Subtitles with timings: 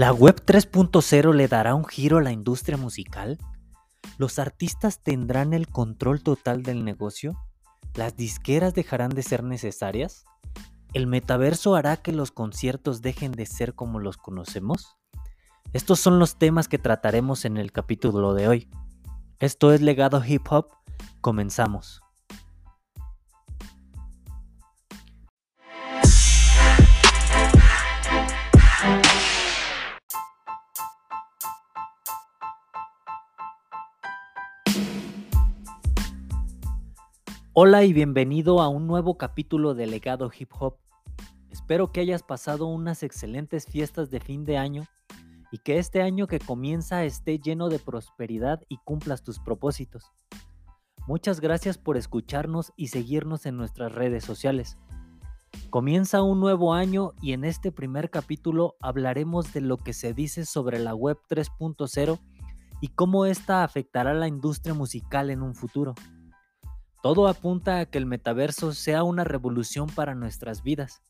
[0.00, 3.36] ¿La web 3.0 le dará un giro a la industria musical?
[4.16, 7.38] ¿Los artistas tendrán el control total del negocio?
[7.92, 10.24] ¿Las disqueras dejarán de ser necesarias?
[10.94, 14.96] ¿El metaverso hará que los conciertos dejen de ser como los conocemos?
[15.74, 18.70] Estos son los temas que trataremos en el capítulo de hoy.
[19.38, 20.68] Esto es Legado Hip Hop.
[21.20, 22.00] Comenzamos.
[37.62, 40.78] Hola y bienvenido a un nuevo capítulo de Legado Hip Hop.
[41.50, 44.84] Espero que hayas pasado unas excelentes fiestas de fin de año
[45.52, 50.10] y que este año que comienza esté lleno de prosperidad y cumplas tus propósitos.
[51.06, 54.78] Muchas gracias por escucharnos y seguirnos en nuestras redes sociales.
[55.68, 60.46] Comienza un nuevo año y en este primer capítulo hablaremos de lo que se dice
[60.46, 62.18] sobre la web 3.0
[62.80, 65.94] y cómo esta afectará a la industria musical en un futuro.
[67.02, 71.00] Todo apunta a que el metaverso sea una revolución para nuestras vidas,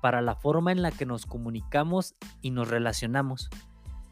[0.00, 3.50] para la forma en la que nos comunicamos y nos relacionamos.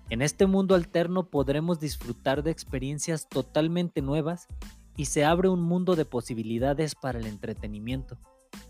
[0.08, 4.48] En este mundo alterno podremos disfrutar de experiencias totalmente nuevas
[4.96, 8.18] y se abre un mundo de posibilidades para el entretenimiento,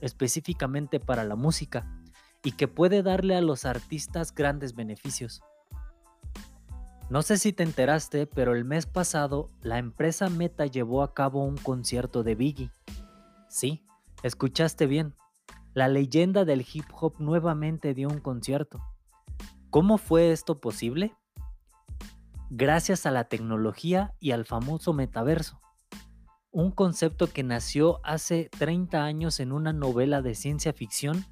[0.03, 1.91] específicamente para la música,
[2.44, 5.41] y que puede darle a los artistas grandes beneficios.
[7.11, 11.44] No sé si te enteraste, pero el mes pasado la empresa Meta llevó a cabo
[11.44, 12.70] un concierto de Biggie.
[13.48, 13.84] Sí,
[14.22, 15.16] escuchaste bien.
[15.75, 18.81] La leyenda del hip hop nuevamente dio un concierto.
[19.70, 21.16] ¿Cómo fue esto posible?
[22.48, 25.61] Gracias a la tecnología y al famoso metaverso.
[26.53, 31.25] Un concepto que nació hace 30 años en una novela de ciencia ficción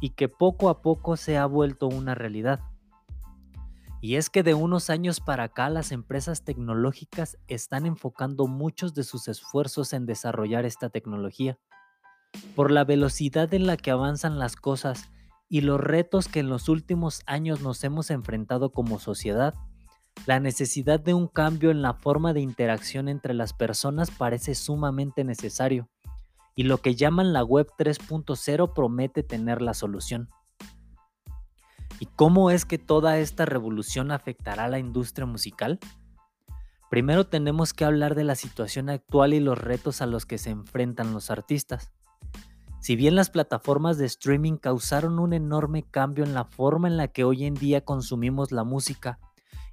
[0.00, 2.60] y que poco a poco se ha vuelto una realidad.
[4.00, 9.04] Y es que de unos años para acá las empresas tecnológicas están enfocando muchos de
[9.04, 11.58] sus esfuerzos en desarrollar esta tecnología.
[12.54, 15.08] Por la velocidad en la que avanzan las cosas
[15.48, 19.54] y los retos que en los últimos años nos hemos enfrentado como sociedad,
[20.24, 25.24] la necesidad de un cambio en la forma de interacción entre las personas parece sumamente
[25.24, 25.88] necesario,
[26.54, 30.30] y lo que llaman la Web 3.0 promete tener la solución.
[31.98, 35.78] ¿Y cómo es que toda esta revolución afectará a la industria musical?
[36.90, 40.50] Primero tenemos que hablar de la situación actual y los retos a los que se
[40.50, 41.90] enfrentan los artistas.
[42.80, 47.08] Si bien las plataformas de streaming causaron un enorme cambio en la forma en la
[47.08, 49.18] que hoy en día consumimos la música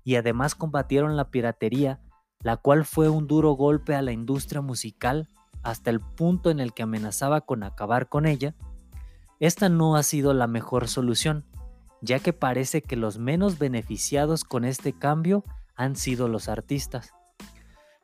[0.03, 1.99] y además combatieron la piratería,
[2.39, 5.27] la cual fue un duro golpe a la industria musical
[5.61, 8.55] hasta el punto en el que amenazaba con acabar con ella,
[9.39, 11.45] esta no ha sido la mejor solución
[12.03, 17.13] ya que parece que los menos beneficiados con este cambio han sido los artistas.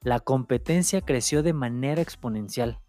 [0.02, 2.80] La competencia creció de manera exponencial.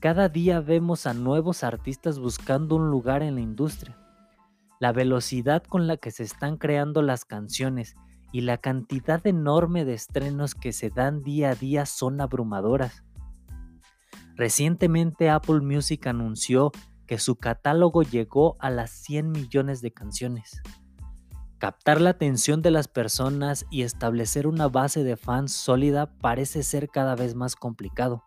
[0.00, 3.96] Cada día vemos a nuevos artistas buscando un lugar en la industria.
[4.80, 7.94] La velocidad con la que se están creando las canciones
[8.32, 13.04] y la cantidad enorme de estrenos que se dan día a día son abrumadoras.
[14.34, 16.72] Recientemente Apple Music anunció
[17.10, 20.62] que su catálogo llegó a las 100 millones de canciones.
[21.58, 26.88] Captar la atención de las personas y establecer una base de fans sólida parece ser
[26.88, 28.22] cada vez más complicado.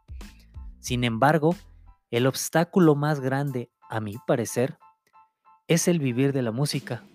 [0.81, 1.55] Sin embargo,
[2.11, 4.77] el obstáculo más grande, a mi parecer,
[5.69, 7.05] es el vivir de la música.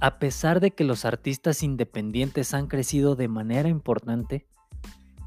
[0.00, 4.48] A pesar de que los artistas independientes han crecido de manera importante,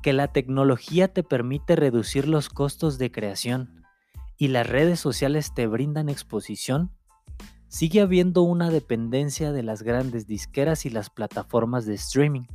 [0.04, 3.85] que la tecnología te permite reducir los costos de creación,
[4.38, 6.92] y las redes sociales te brindan exposición,
[7.68, 12.46] sigue habiendo una dependencia de las grandes disqueras y las plataformas de streaming,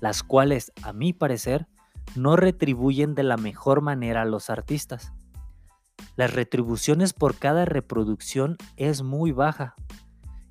[0.00, 1.66] las cuales, a mi parecer,
[2.16, 5.12] no retribuyen de la mejor manera a los artistas.
[6.16, 9.76] Las retribuciones por cada reproducción es muy baja,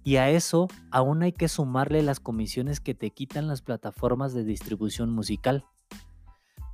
[0.04, 4.44] y a eso aún hay que sumarle las comisiones que te quitan las plataformas de
[4.44, 5.66] distribución musical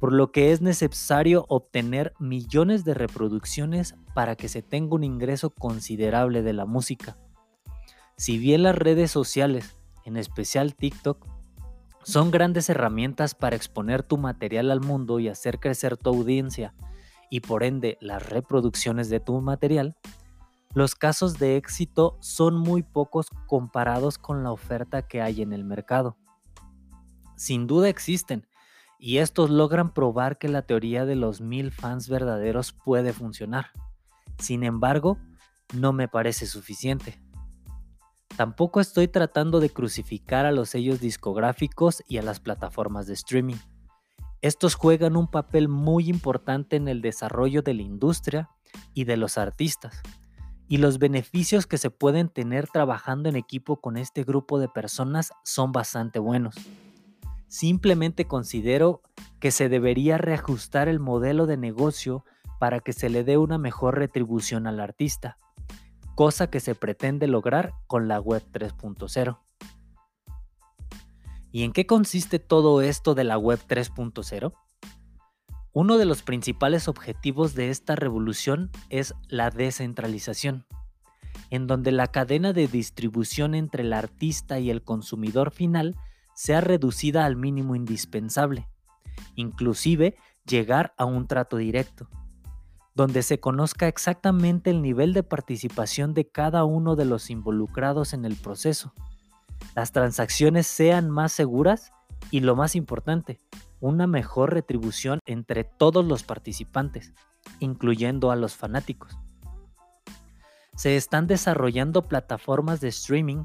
[0.06, 5.50] por lo que es necesario obtener millones de reproducciones para que se tenga un ingreso
[5.50, 7.18] considerable de la música.
[8.16, 11.26] Si bien las redes sociales, en especial TikTok,
[12.04, 16.76] son grandes herramientas para exponer tu material al mundo y hacer crecer tu audiencia
[17.32, 19.98] y por ende las reproducciones de tu material,
[20.76, 25.64] los casos de éxito son muy pocos comparados con la oferta que hay en el
[25.64, 26.16] mercado.
[27.36, 28.46] Sin duda existen,
[29.00, 33.68] y estos logran probar que la teoría de los mil fans verdaderos puede funcionar.
[34.40, 35.18] Sin embargo,
[35.74, 37.20] no me parece suficiente.
[38.36, 43.56] Tampoco estoy tratando de crucificar a los sellos discográficos y a las plataformas de streaming.
[44.42, 48.50] Estos juegan un papel muy importante en el desarrollo de la industria
[48.94, 50.02] y de los artistas,
[50.68, 55.32] y los beneficios que se pueden tener trabajando en equipo con este grupo de personas
[55.44, 56.56] son bastante buenos.
[57.58, 59.02] Simplemente considero
[59.40, 62.26] que se debería reajustar el modelo de negocio
[62.60, 65.38] para que se le dé una mejor retribución al artista,
[66.16, 69.40] cosa que se pretende lograr con la Web 3.0.
[71.54, 74.54] ¿Y en qué consiste todo esto de la Web 3.0?
[75.72, 80.66] Uno de los principales objetivos de esta revolución es la descentralización,
[81.52, 85.96] en donde la cadena de distribución entre el artista y el consumidor final
[86.36, 88.68] sea reducida al mínimo indispensable,
[89.36, 90.16] inclusive
[90.46, 92.08] llegar a un trato directo
[92.96, 98.24] donde se conozca exactamente el nivel de participación de cada uno de los involucrados en
[98.24, 98.94] el proceso.
[99.76, 101.92] Las transacciones sean más seguras
[102.32, 103.42] y lo más importante,
[103.82, 107.14] una mejor retribución entre todos los participantes,
[107.60, 109.18] incluyendo a los fanáticos.
[110.78, 113.44] Se están desarrollando plataformas de streaming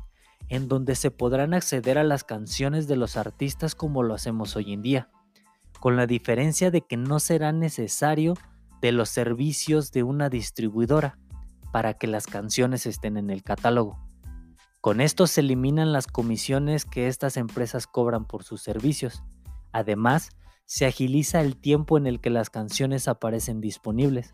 [0.50, 4.72] en donde se podrán acceder a las canciones de los artistas como lo hacemos hoy
[4.72, 5.08] en día,
[5.78, 8.34] con la diferencia de que no será necesario
[8.82, 11.18] de los servicios de una distribuidora
[11.72, 13.98] para que las canciones estén en el catálogo.
[14.80, 19.22] Con esto se eliminan las comisiones que estas empresas cobran por sus servicios.
[19.72, 20.30] Además,
[20.64, 24.32] se agiliza el tiempo en el que las canciones aparecen disponibles,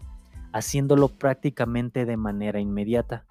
[0.53, 3.27] haciéndolo prácticamente de manera inmediata.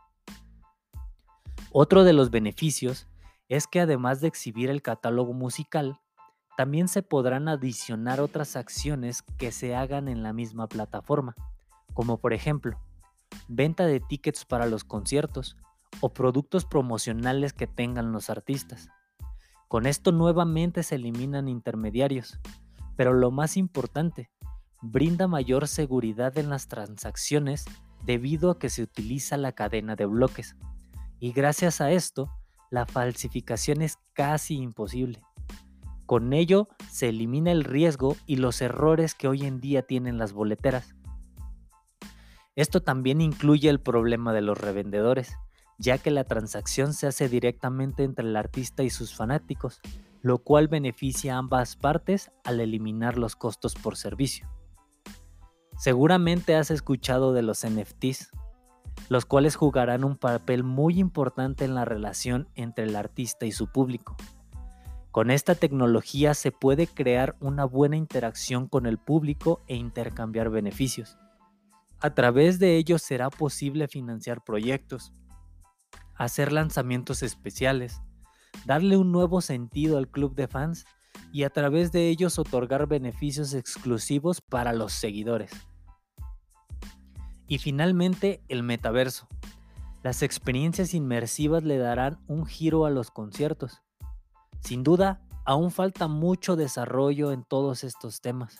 [1.77, 3.06] Otro de los beneficios
[3.50, 6.00] es que además de exhibir el catálogo musical,
[6.56, 11.36] también se podrán adicionar otras acciones que se hagan en la misma plataforma,
[11.94, 12.80] como por ejemplo,
[13.50, 15.57] venta de tickets para los conciertos
[16.00, 18.88] o productos promocionales que tengan los artistas.
[19.68, 22.39] Con esto nuevamente se eliminan intermediarios,
[22.95, 24.31] pero lo más importante,
[24.81, 27.66] brinda mayor seguridad en las transacciones
[28.06, 30.56] debido a que se utiliza la cadena de bloques.
[31.19, 32.29] Y gracias a esto,
[32.69, 35.21] la falsificación es casi imposible.
[36.06, 40.33] Con ello se elimina el riesgo y los errores que hoy en día tienen las
[40.33, 40.95] boleteras.
[42.56, 45.35] Esto también incluye el problema de los revendedores,
[45.77, 49.81] ya que la transacción se hace directamente entre el artista y sus fanáticos,
[50.21, 54.47] lo cual beneficia a ambas partes al eliminar los costos por servicio.
[55.77, 58.31] Seguramente has escuchado de los NFTs,
[59.09, 63.67] los cuales jugarán un papel muy importante en la relación entre el artista y su
[63.67, 64.15] público.
[65.11, 71.17] Con esta tecnología se puede crear una buena interacción con el público e intercambiar beneficios.
[72.01, 75.13] A través de ellos será posible financiar proyectos,
[76.15, 78.01] hacer lanzamientos especiales,
[78.65, 80.85] darle un nuevo sentido al club de fans
[81.31, 85.51] y a través de ellos otorgar beneficios exclusivos para los seguidores.
[87.47, 89.27] Y finalmente el metaverso.
[90.03, 93.81] Las experiencias inmersivas le darán un giro a los conciertos
[94.65, 98.57] sin duda, aún falta mucho desarrollo en todos estos temas.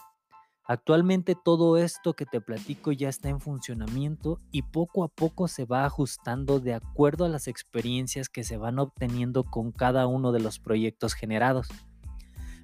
[0.64, 5.66] Actualmente todo esto que te platico ya está en funcionamiento y poco a poco se
[5.66, 10.42] va ajustando de acuerdo a las experiencias que se van obteniendo con cada uno de
[10.42, 11.70] los proyectos generados.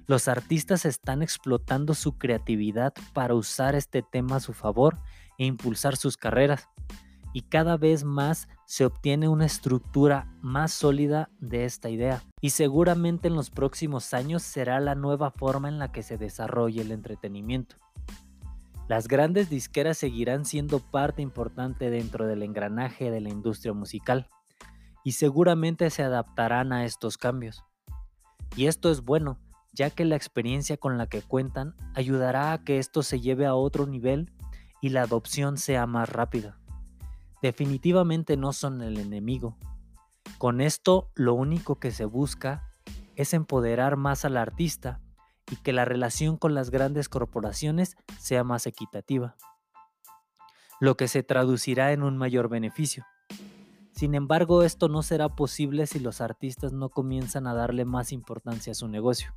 [0.06, 5.00] Los artistas están explotando su creatividad para usar este tema a su favor
[5.42, 6.68] e impulsar sus carreras
[7.32, 12.22] y cada vez más se obtiene una estructura más sólida de esta idea.
[12.40, 16.82] Y seguramente en los próximos años será la nueva forma en la que se desarrolle
[16.82, 17.76] el entretenimiento.
[18.88, 24.28] Las grandes disqueras seguirán siendo parte importante dentro del engranaje de la industria musical
[25.02, 27.64] y seguramente se adaptarán a estos cambios.
[28.54, 29.40] Y esto es bueno,
[29.72, 33.54] ya que la experiencia con la que cuentan ayudará a que esto se lleve a
[33.54, 34.30] otro nivel
[34.82, 36.58] y la adopción sea más rápida
[37.42, 39.58] definitivamente no son el enemigo.
[40.38, 42.70] Con esto lo único que se busca
[43.16, 45.00] es empoderar más al artista
[45.50, 49.36] y que la relación con las grandes corporaciones sea más equitativa,
[50.80, 53.04] lo que se traducirá en un mayor beneficio.
[53.90, 58.70] Sin embargo, esto no será posible si los artistas no comienzan a darle más importancia
[58.70, 59.34] a su negocio.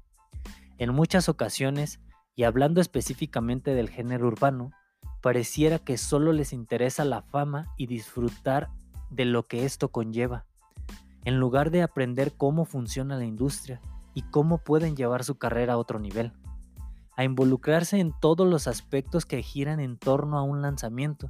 [0.78, 2.00] En muchas ocasiones,
[2.36, 4.72] y hablando específicamente del género urbano,
[5.26, 8.70] pareciera que solo les interesa la fama y disfrutar
[9.10, 10.46] de lo que esto conlleva,
[11.24, 13.82] en lugar de aprender cómo funciona la industria
[14.14, 16.32] y cómo pueden llevar su carrera a otro nivel,
[17.18, 21.28] a involucrarse en todos los aspectos que giran en torno a un lanzamiento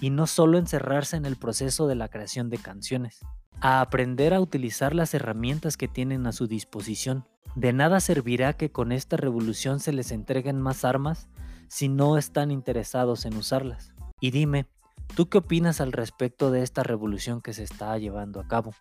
[0.00, 3.20] y no solo encerrarse en el proceso de la creación de canciones.
[3.60, 7.28] a aprender a utilizar las herramientas que tienen a su disposición.
[7.54, 11.28] De nada servirá que con esta revolución se les entreguen más armas
[11.68, 13.92] si no están interesados en usarlas.
[14.20, 14.66] Y dime,
[15.14, 18.74] ¿tú qué opinas al respecto de esta revolución que se está llevando a cabo?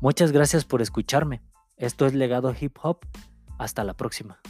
[0.00, 1.42] Muchas gracias por escucharme.
[1.76, 2.98] Esto es Legado Hip Hop.
[3.58, 4.40] Hasta la próxima.